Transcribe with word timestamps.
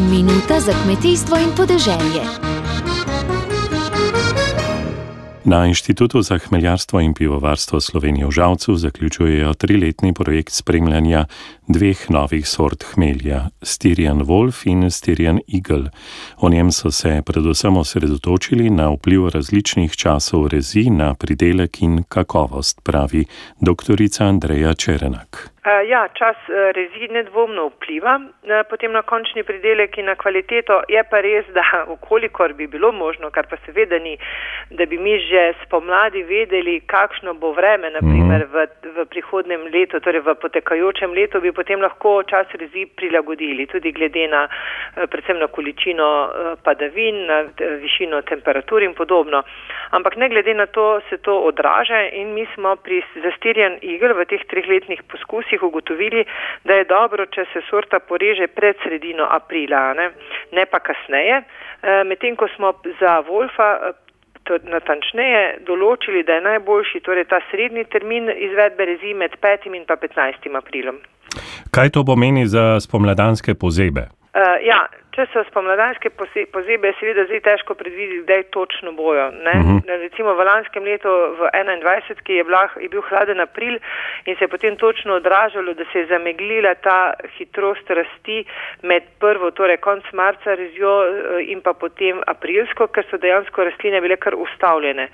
Minuta 0.00 0.60
za 0.60 0.72
kmetijstvo 0.82 1.36
in 1.36 1.50
podeželje. 1.56 2.22
Na 5.44 5.66
Inštitutu 5.66 6.22
za 6.22 6.38
hmeljarstvo 6.38 7.00
in 7.00 7.14
pivovarstvo 7.14 7.80
Slovenije 7.80 8.26
v 8.26 8.30
Žalcu 8.30 8.76
zaključujejo 8.76 9.54
triletni 9.54 10.12
projekt 10.14 10.52
spremljanja 10.52 11.24
dveh 11.68 12.10
novih 12.10 12.48
sort 12.48 12.84
hmelja, 12.94 13.48
Styrian 13.60 14.22
Wolf 14.24 14.70
in 14.70 14.82
Styrian 14.82 15.40
Eagle. 15.54 15.90
O 16.36 16.48
njem 16.48 16.72
so 16.72 16.90
se 16.90 17.22
predvsem 17.26 17.76
osredotočili 17.76 18.70
na 18.70 18.90
vpliv 18.90 19.28
različnih 19.28 19.92
časov 19.92 20.46
rezi 20.46 20.90
na 20.90 21.14
pridelek 21.14 21.82
in 21.82 22.04
kakovost, 22.08 22.80
pravi 22.82 23.24
dr. 23.60 23.96
Andreja 24.20 24.74
Čerenak. 24.74 25.57
Ja, 25.68 26.08
čas 26.14 26.36
rezi 26.48 27.08
nedvomno 27.12 27.66
vpliva 27.66 28.20
potem 28.70 28.92
na 28.92 29.02
končni 29.02 29.42
pridelek 29.42 29.98
in 29.98 30.06
na 30.08 30.14
kvaliteto. 30.14 30.80
Je 30.88 31.02
pa 31.10 31.20
res, 31.20 31.44
da 31.52 31.64
ukolikor 31.94 32.52
bi 32.52 32.66
bilo 32.66 32.92
možno, 32.92 33.30
kar 33.30 33.46
pa 33.50 33.56
seveda 33.66 33.98
ni, 33.98 34.16
da 34.70 34.86
bi 34.86 34.98
mi 34.98 35.18
že 35.18 35.52
spomladi 35.64 36.22
vedeli, 36.22 36.80
kakšno 36.86 37.34
bo 37.34 37.52
vreme, 37.52 37.90
naprimer 37.90 38.46
v, 38.52 38.66
v 38.96 39.06
prihodnem 39.12 39.66
letu, 39.72 40.00
torej 40.00 40.22
v 40.24 40.34
potekajočem 40.40 41.12
letu, 41.12 41.40
bi 41.40 41.52
potem 41.52 41.82
lahko 41.84 42.22
čas 42.22 42.46
rezi 42.54 42.86
prilagodili, 42.86 43.66
tudi 43.66 43.92
glede 43.92 44.28
na 44.28 44.46
predvsem 44.94 45.38
na 45.38 45.46
količino 45.52 46.08
padavin, 46.64 47.26
na 47.26 47.42
višino 47.82 48.22
temperatur 48.22 48.82
in 48.82 48.94
podobno. 48.94 49.42
Ampak 49.90 50.16
ne 50.16 50.28
glede 50.28 50.54
na 50.54 50.66
to 50.66 51.00
se 51.10 51.18
to 51.18 51.38
odraža 51.48 52.08
in 52.12 52.34
mi 52.34 52.46
smo 52.54 52.76
pri 52.76 53.02
zastirjan 53.22 53.78
igr 53.82 54.12
v 54.16 54.24
teh 54.24 54.44
treh 54.48 54.68
letnih 54.68 55.02
poskusih 55.08 55.57
ugotovili, 55.62 56.24
da 56.64 56.74
je 56.74 56.84
dobro, 56.84 57.26
če 57.26 57.44
se 57.52 57.62
sorta 57.70 57.98
poreže 57.98 58.46
pred 58.46 58.76
sredino 58.82 59.26
aprila, 59.30 59.94
ne, 59.94 60.10
ne 60.52 60.66
pa 60.66 60.80
kasneje. 60.80 61.42
Medtem 62.06 62.36
ko 62.36 62.48
smo 62.56 62.72
za 63.00 63.22
Wolfa 63.28 63.94
natančneje 64.64 65.58
določili, 65.66 66.24
da 66.24 66.38
je 66.38 66.46
najboljši 66.46 67.00
torej 67.04 67.28
ta 67.28 67.40
srednji 67.50 67.84
termin 67.92 68.30
izvedbe 68.32 68.86
rezi 68.88 69.14
med 69.14 69.36
5. 69.42 69.68
in 69.74 69.84
pa 69.84 69.96
15. 69.96 70.48
aprilom. 70.56 71.00
Kaj 71.70 71.90
to 71.92 72.04
pomeni 72.04 72.46
za 72.46 72.80
spomladanske 72.80 73.54
pozebe? 73.54 74.08
Uh, 74.38 74.60
ja, 74.62 74.84
če 75.16 75.24
so 75.32 75.42
spomladanske 75.48 76.12
pozebe, 76.14 76.92
je 76.92 76.96
seveda 77.00 77.24
zdaj 77.26 77.40
težko 77.42 77.74
predvideti, 77.74 78.20
kdaj 78.22 78.42
točno 78.54 78.92
bojo. 78.94 79.24
Uh 79.34 79.34
-huh. 79.34 79.80
Recimo 80.02 80.34
v 80.34 80.44
lanskem 80.46 80.84
letu, 80.84 81.10
v 81.38 81.48
21, 81.52 82.22
ki 82.22 82.32
je, 82.36 82.44
bila, 82.44 82.68
je 82.80 82.88
bil 82.88 83.02
hladen 83.02 83.40
april 83.40 83.78
in 84.26 84.36
se 84.36 84.44
je 84.44 84.48
potem 84.48 84.76
točno 84.76 85.14
odražalo, 85.14 85.74
da 85.74 85.84
se 85.92 85.98
je 85.98 86.06
zameglila 86.06 86.74
ta 86.74 87.14
hitrost 87.38 87.90
rasti 87.90 88.44
med 88.82 89.02
prvo, 89.18 89.50
torej 89.50 89.76
konc 89.76 90.04
marca 90.12 90.54
rezjo 90.54 90.94
in 91.40 91.60
pa 91.60 91.72
potem 91.72 92.22
aprilsko, 92.26 92.86
ker 92.86 93.04
so 93.10 93.16
dejansko 93.16 93.64
rastline 93.64 94.00
bile 94.00 94.16
kar 94.16 94.34
ustavljene, 94.34 95.08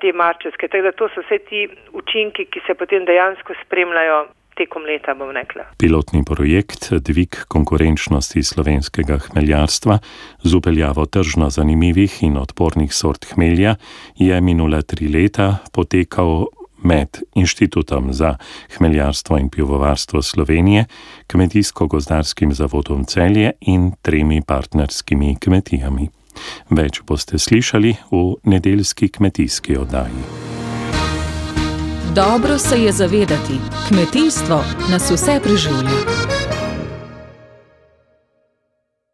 te 0.00 0.12
marčevske. 0.12 0.68
Tako 0.68 0.82
da 0.82 0.92
to 0.92 1.08
so 1.08 1.20
vse 1.20 1.38
ti 1.38 1.68
učinki, 1.92 2.44
ki 2.44 2.60
se 2.66 2.74
potem 2.74 3.04
dejansko 3.04 3.54
spremljajo 3.64 4.37
tekom 4.58 4.84
leta, 4.86 5.14
bom 5.14 5.30
rekla. 5.34 5.68
Pilotni 5.78 6.24
projekt 6.26 6.90
Dvig 6.92 7.36
konkurenčnosti 7.48 8.42
slovenskega 8.42 9.18
hmeljarstva 9.28 9.98
z 10.42 10.54
upeljavo 10.54 11.06
tržno 11.06 11.50
zanimivih 11.50 12.22
in 12.26 12.36
odpornih 12.36 12.94
sort 12.94 13.26
hmelja 13.32 13.76
je 14.18 14.40
minula 14.40 14.82
tri 14.82 15.08
leta 15.08 15.56
potekal 15.72 16.46
med 16.82 17.18
Inštitutom 17.34 18.12
za 18.12 18.36
hmeljarstvo 18.76 19.38
in 19.38 19.48
pivovarstvo 19.50 20.22
Slovenije, 20.22 20.84
Kmetijsko-gozdarskim 21.26 22.52
zavodom 22.52 23.04
Celje 23.04 23.52
in 23.60 23.92
tremi 24.02 24.42
partnerskimi 24.46 25.36
kmetijami. 25.40 26.08
Več 26.70 27.02
boste 27.02 27.38
slišali 27.38 27.96
v 28.10 28.22
nedeljski 28.44 29.08
kmetijski 29.08 29.76
oddaji. 29.76 30.47
Dobro 32.18 32.58
se 32.58 32.82
je 32.82 32.92
zavedati, 32.92 33.60
kmetijstvo 33.88 34.64
nas 34.90 35.10
vse 35.10 35.40
preživlja. 35.42 36.17